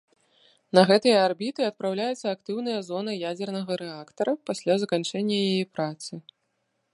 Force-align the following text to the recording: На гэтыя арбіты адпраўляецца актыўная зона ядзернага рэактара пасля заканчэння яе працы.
На 0.75 0.81
гэтыя 0.91 1.17
арбіты 1.25 1.61
адпраўляецца 1.71 2.25
актыўная 2.37 2.77
зона 2.87 3.11
ядзернага 3.33 3.77
рэактара 3.83 4.33
пасля 4.51 4.73
заканчэння 4.85 5.37
яе 5.51 5.65
працы. 5.77 6.11